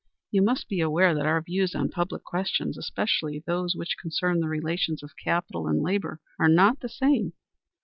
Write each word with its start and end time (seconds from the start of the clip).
"You 0.31 0.41
must 0.41 0.67
be 0.67 0.79
aware 0.81 1.13
that 1.13 1.27
our 1.27 1.43
views 1.43 1.75
on 1.75 1.89
public 1.89 2.23
questions 2.23 2.75
especially 2.75 3.43
those 3.45 3.75
which 3.75 3.99
concern 4.01 4.39
the 4.39 4.47
relations 4.47 5.03
of 5.03 5.13
capital 5.15 5.67
and 5.67 5.79
labor 5.83 6.19
are 6.39 6.49
not 6.49 6.79
the 6.79 6.89
same." 6.89 7.33